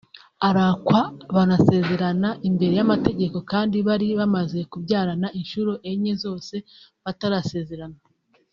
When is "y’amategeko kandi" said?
2.79-3.77